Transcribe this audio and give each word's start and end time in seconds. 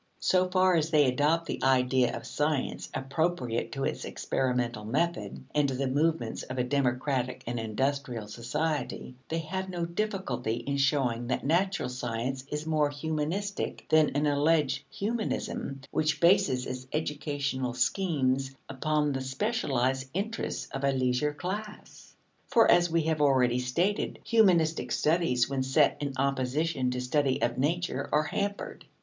So 0.19 0.49
far 0.49 0.73
as 0.73 0.89
they 0.89 1.05
adopt 1.05 1.45
the 1.45 1.61
idea 1.63 2.17
of 2.17 2.25
science 2.25 2.89
appropriate 2.91 3.71
to 3.73 3.83
its 3.83 4.03
experimental 4.03 4.83
method 4.83 5.43
and 5.53 5.67
to 5.69 5.75
the 5.75 5.85
movements 5.85 6.41
of 6.41 6.57
a 6.57 6.63
democratic 6.63 7.43
and 7.45 7.59
industrial 7.59 8.27
society, 8.27 9.13
they 9.29 9.37
have 9.37 9.69
no 9.69 9.85
difficulty 9.85 10.55
in 10.55 10.77
showing 10.77 11.27
that 11.27 11.45
natural 11.45 11.87
science 11.87 12.45
is 12.51 12.65
more 12.65 12.89
humanistic 12.89 13.85
than 13.89 14.09
an 14.15 14.25
alleged 14.25 14.83
humanism 14.89 15.81
which 15.91 16.19
bases 16.19 16.65
its 16.65 16.87
educational 16.91 17.75
schemes 17.75 18.55
upon 18.67 19.11
the 19.11 19.21
specialized 19.21 20.09
interests 20.15 20.67
of 20.71 20.83
a 20.83 20.91
leisure 20.93 21.31
class. 21.35 22.15
For, 22.47 22.71
as 22.71 22.89
we 22.89 23.03
have 23.03 23.21
already 23.21 23.59
stated, 23.59 24.17
humanistic 24.23 24.91
studies 24.91 25.47
when 25.47 25.61
set 25.61 25.97
in 25.99 26.13
opposition 26.17 26.89
to 26.89 26.99
study 26.99 27.39
of 27.43 27.59
nature 27.59 28.09
are 28.11 28.23
hampered. 28.23 28.85